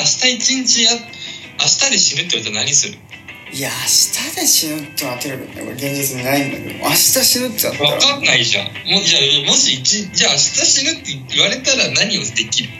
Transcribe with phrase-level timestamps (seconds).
[0.00, 2.98] 明日一日や明日で死ぬって言われたら何する？
[3.52, 7.90] いや明日で死ぬってなってるこれ現実にないんだけど明日死ぬってなったら。
[7.90, 8.64] 分かんないじゃん。
[8.66, 12.70] もうじゃあもし一じゃあ明日死ぬって言われたら何をできる？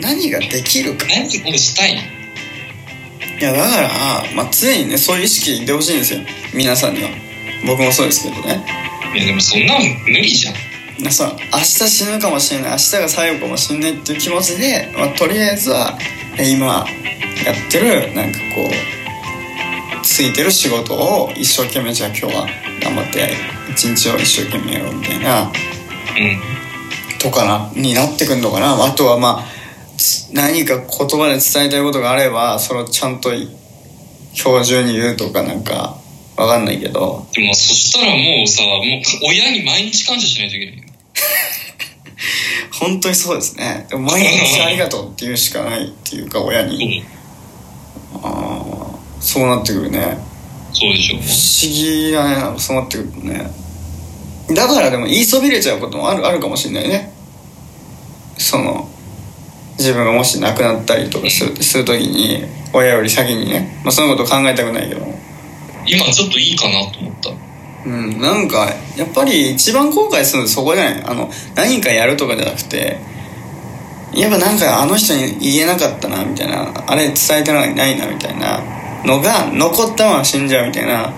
[0.00, 1.06] 何ができるか。
[1.06, 2.02] 何をしたいの？
[2.02, 3.88] いやだから、
[4.34, 6.20] まあ、常にねそういう意識でほしいんですよ。
[6.54, 7.10] 皆さんには。
[7.66, 8.64] 僕もそうですけどね。
[9.14, 10.54] いやでもそんなの無理じゃん。
[11.02, 12.70] なさ明日死ぬかもしれない。
[12.72, 22.46] 明日が最後かもしれないっていう気持ちで、まあ、とりあえずはえ今やってるなんかこうついてる仕事を一生懸命じゃあ今日は
[22.82, 23.30] 頑張って
[23.72, 25.50] 一日を一生懸命やろうみたいなうん。
[27.18, 28.84] とかなになってくんのかな。
[28.84, 29.44] あとはまあ
[29.96, 33.48] つ何か言葉で伝えたいことがあればそれをちゃんと今
[34.60, 35.98] 日中に言うとかなんか
[36.36, 37.26] わかんないけど。
[37.32, 38.80] でもそしたらもうさもう
[39.26, 40.76] 親に毎日感謝しないといけない。
[40.76, 40.85] よ
[42.72, 43.86] 本当にそうですね。
[43.88, 47.04] でも毎日ありがとうって言うしかないっていうか親に。
[48.22, 50.18] ああそうなってくるね。
[50.72, 53.50] そうでしょ不思議だねそうなってくるとね。
[54.54, 57.12] だからでも言いそびれちゃうこともあるあるかもしれないね。
[58.38, 58.88] その
[59.78, 65.06] 自分がもし亡くなったりとかするする時に親より先にね、まあ、そのこと考えたくないけど
[65.86, 67.30] 今ちょっといいかなと思った
[67.86, 71.02] うんなんかやっぱり一番後悔するのそこじゃない？
[71.04, 72.98] あの何かやるとかじゃなくて
[74.12, 78.60] やっぱなんかあの人に言えなかったなみたいなあれ伝えてないなみたいな
[79.04, 81.12] のが残ったまま死んじゃうみたいなう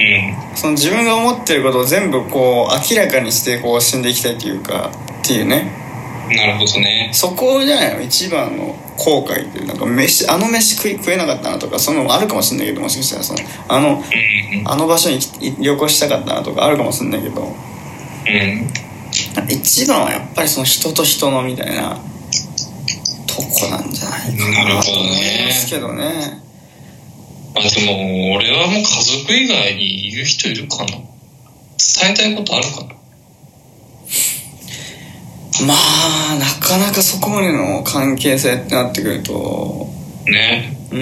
[0.00, 0.56] ん。
[0.56, 4.90] その自分が思ってることを全部こう明らかにしてこう死んでいきたいっていうか
[5.22, 5.70] っていうね
[6.36, 7.10] なるほどね。
[7.12, 8.02] そこじゃないの？
[8.02, 14.68] 一番の後悔ってなんか飯あの飯食い食えなかったなとかそのあるかもしれないけどもしかしたらそのあのうんうん。
[14.68, 17.42] あの場所にい旅行したかったなとかあるかもしれないけど。
[17.42, 17.52] うん。
[19.48, 21.98] 一番はやっぱりその人と人のみたいな
[23.26, 26.42] とこなんじゃないかなと思いねますけどね。
[27.56, 30.86] あでも俺はもう家族以外に言う人いるかな。
[30.86, 31.06] 伝
[32.10, 32.97] えたいことあるかな
[35.66, 39.88] まあなかなかそこまでの関係性ってなってくると。
[40.26, 40.76] ね。
[40.92, 40.96] う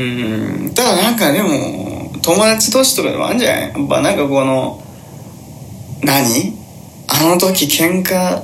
[0.69, 0.73] ん。
[0.75, 3.61] ただなんかでも友達同士とかでもあるんじゃない？
[3.63, 4.83] やっぱなんかこの
[6.03, 6.57] 何？
[7.09, 8.43] あの時喧嘩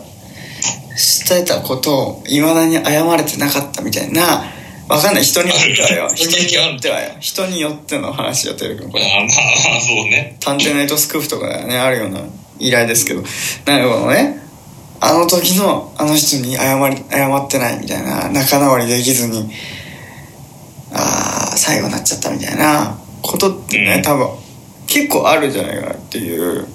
[0.97, 4.45] してたことをいまだに謝れてなかったみたいな。
[4.89, 5.25] わかんない。
[5.25, 6.11] 人によってはよ。
[6.15, 7.13] 人によってはよ。
[7.19, 9.27] 人によっての話やってるけどこれまあまあ
[9.71, 10.37] まあそうね。
[10.41, 12.21] 探偵ナイトスクープとかねあるような
[12.59, 13.23] 依頼ですけど。
[13.65, 14.42] なんかこのね
[15.05, 19.51] あの時のあの人に謝り謝ってないみたいな仲直りできずに
[20.93, 24.03] ああ最後になっちゃったみたいなことってね、うん。
[24.03, 24.29] 多分
[24.87, 26.69] 結構あるんじゃないかなっていう。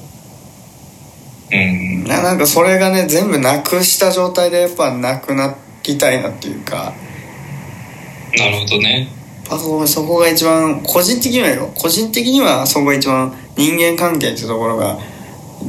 [1.53, 2.03] うん。
[2.03, 6.93] ななんかそれがね全部なくした状態でやっぱなくなりたいなっていうか。
[8.37, 9.07] なるほどね。
[9.49, 11.71] やっぱそそこが一番個人的にはよ。
[11.75, 14.99] 個人的にはそこが一番人間関係っていうところが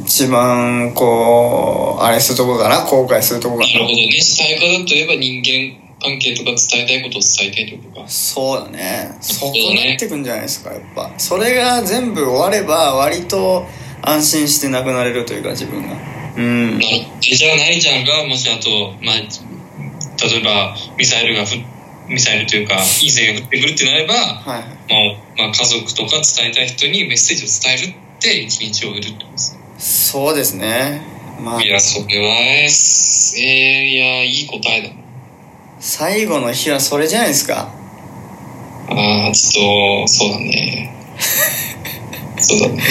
[0.05, 3.79] 一番こうあれするところかな後悔するところかな。
[3.79, 4.09] るほどね。
[4.09, 4.19] 伝
[4.51, 13.65] え方といえば人間関係とか伝えたいことを伝えたいとかそうだねそこそうだねなってくんじゃないですかやっぱそれが全部終われば割と
[14.01, 15.93] 安心してなくなれるというか自分が
[16.37, 18.69] うんじゃあないちゃんがもしあと、
[19.03, 21.55] まあ、例えばミサイルがふ
[22.07, 24.63] ミサイルというか以前が降ってくるってなれば、はいまあ
[25.37, 31.01] まあ、家族とか伝えたい人にメッセージを伝えるって一日を売るってことですそうですね。
[31.41, 31.61] まあ。
[31.61, 34.89] いやそれはえー、いやいい答えだ。
[35.79, 37.71] 最後の日はそれじゃないですか。
[38.89, 40.93] ああちょっとそうだね。
[42.37, 42.83] そうだね。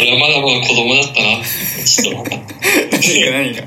[0.00, 1.44] 俺はまだまだ子供だったな。
[1.84, 2.54] ちょっと分かった
[2.96, 3.30] 何が？
[3.32, 3.62] 何が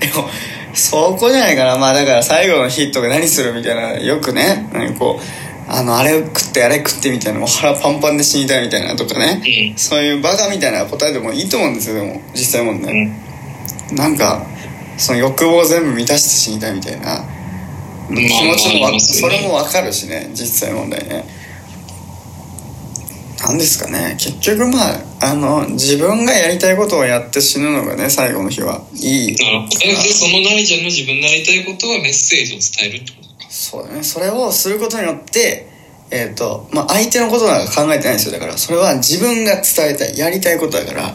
[0.00, 0.30] でも
[0.72, 1.76] そこじゃないかな。
[1.76, 4.68] まあだから最後の日とか何するみたいなよくね。
[4.72, 5.24] 何こう
[5.72, 9.40] あのあれ食ってあれ食ってみたいなもう腹パンパンで死にたいみたいなとかね。
[9.72, 9.78] うん。
[9.78, 12.82] そういうバカみたいな答えでもいいと思うんですよでも実際もん。
[12.82, 13.16] ね、
[13.92, 14.44] なんか
[14.98, 17.24] その欲望を全部満たして死にたいみたいな
[18.08, 21.24] 気持ちもわ、まあまあありますそれもわかるしね実際問題ね。
[23.42, 24.16] なんですかね。
[24.18, 29.60] 結局まああの自分がやりたいことをやって死ぬのがね最後の日はいいその
[30.42, 33.28] なりちゃんの自分のやりたいことはメッセージを伝えるってこと？
[33.28, 33.29] か
[33.70, 34.02] そうだね。
[34.02, 35.68] それをすることによって
[36.10, 38.32] えっ、とまあ相手のことなんか考えてないんですよ。
[38.32, 40.18] だからそれは自分が伝えたい。
[40.18, 41.14] やりたいことだから。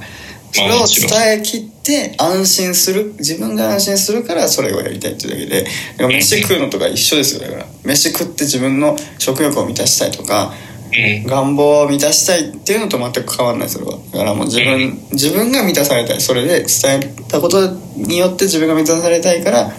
[0.53, 3.13] それを伝えきって安心する。
[3.17, 5.63] 自分が安心するからそれをやりたいっていうだけで。
[5.63, 7.41] だから飯食うのとか一緒ですよ。
[7.41, 10.53] だから飯食って自分の食欲を満たしたいとか
[10.93, 11.27] うん。
[11.27, 13.97] 願望を満たしたいっていうのと全く変わらないそれは。
[14.13, 16.21] だからもう自分自分が満たされたい。
[16.21, 17.67] それで伝えたこと
[17.97, 19.73] によって自分が満たされたいから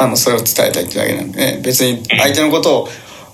[0.00, 2.88] あのそれを伝えたいってだけなんで、ね、別に相手のことを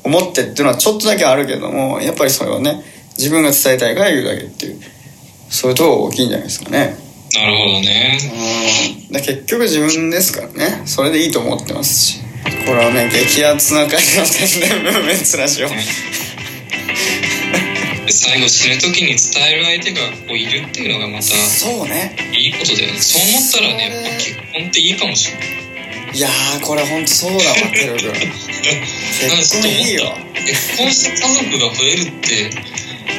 [0.05, 2.83] 思ってっていうのはちょっとだけあるけどもやっぱりそれはね
[3.17, 4.81] 自分が伝えたいから言うだけっていう。
[5.49, 6.97] そういうとこ大きいんじゃないですかね。
[7.35, 8.19] なるほどね。
[9.09, 9.13] うん。
[9.13, 10.83] で結局自分ですからね。
[10.87, 12.21] それでいいと思ってますし。
[12.67, 15.75] これはね激アツな回の宣伝ムーブメンツラジオで
[18.09, 19.19] 最後死ぬ時に伝
[19.51, 22.17] える相手がこういるっていうのがまたそうね。
[22.39, 22.99] いいことだよね。
[23.01, 25.56] そう思ったらねやっぱ結婚っていいかもしれない
[26.17, 32.49] いやーこれほんとそうだわてるくん結婚いいよ結婚した家族が増えるって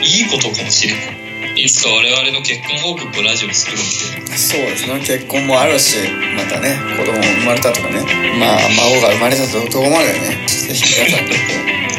[0.02, 1.62] いいことかもしれない。
[1.62, 3.84] いつか我々の結婚報告をラジオにするの
[4.26, 4.38] で。
[4.38, 5.98] そうですね結婚もあるし
[6.36, 8.02] またね子供生まれたとかね。
[8.40, 11.30] まあ孫が生まれたととこまでねぜひ皆さん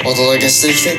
[0.03, 0.99] とお届けしていきたい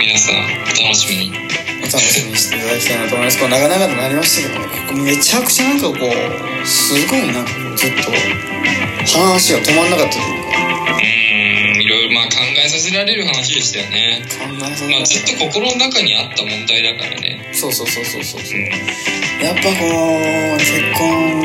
[0.00, 1.46] 皆さんお楽しみに。
[1.78, 3.38] お楽しみにしていただきたいなと思います。
[3.38, 7.44] こう長々となりましたけどねここめちゃくちゃなんかこうすごいな
[7.76, 8.10] ずっと
[9.06, 10.18] 話が止まんなかったと。
[10.18, 10.48] いうか
[10.96, 14.22] うーんいろいろまあ考えさせられる話でしたよね。
[14.26, 17.50] 考えさせまあずっとこ心の中にあった問題だからね。
[17.52, 18.58] そうそうそうそうそうそう。
[18.58, 18.66] うん
[19.36, 21.44] やっぱこの結婚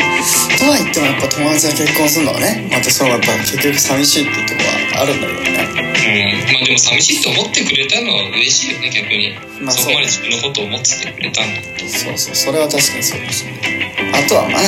[0.58, 5.52] とは言ってもやっぱ友達が結婚するのはねまたそのやっぱ結局寂しいっていうところはあるんだけどね。
[5.52, 14.24] うんまあでも寂しいと思ってくれたのは嬉しいよね逆に、まあそこまで自分のことを思っててくれたんだそうそうそれは確かにそうかもしれない。
[14.24, 14.62] あとはまあ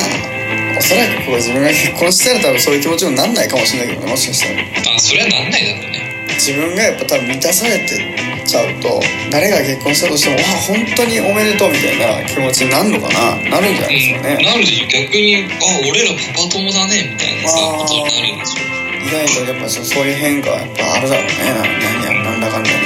[0.76, 4.60] おそらくこう自分が結婚したら多分そういう気持ちになんないかもしれないけどねもしかしたら。
[4.94, 6.02] あそれはなんないだろうね。
[6.34, 7.96] 自分がやっぱ多分満たされて
[8.44, 9.00] ちゃうと
[9.30, 13.36] 誰が結婚したとしてもあ本当におめでとうみたいな気持ちになるのかな？
[13.48, 15.48] なるんじゃないですかね、うん、なるでしょ逆にあ
[15.88, 18.66] 俺らパパ友だねみたいなさことになるんでしょ
[19.04, 21.32] 意外とやっぱそういう変化はやっぱあるだろうね。
[21.40, 22.76] なんやなんだかんだね。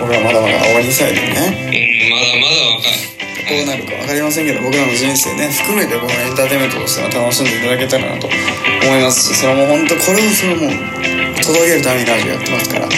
[0.00, 1.30] 僕らまだまだ青2歳でね。
[1.52, 3.15] うんまだまだ若いど
[3.54, 10.70] うなるか分かりませんけど僕らの人生ね含めてこのエンターテインメントとしては楽しんでいただけたらなと思いますしそれも本当これをそのもう
[11.38, 12.88] 届けるためにラジオやってますから、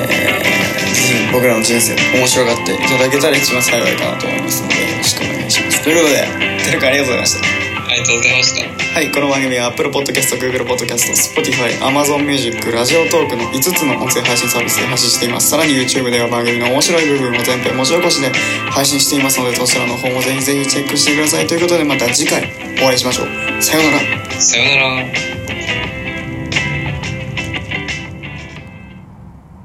[0.00, 5.82] えー、ぜひ僕らの人生面白がっていただけたら一番幸いかなと思いますのでよろしくお願いします。
[5.82, 7.46] ということでてるくありがとうございました。
[7.88, 8.69] ありがとうございました。
[8.92, 15.48] はい、この番組は Apple Podcast、Google Podcast、Spotify、Amazon Music、ラジオトークの5つの音声配信サービスで発信しています。
[15.48, 18.32] さらに YouTube では番組の面白い部分を全編文字起こしで
[18.68, 21.46] 配信していますので、そちらの方もぜひぜひチェックしてください。
[21.46, 22.52] ということでまた次回
[22.82, 23.62] お会いしましょう。
[23.62, 24.40] さようなら。
[24.40, 25.59] さようなら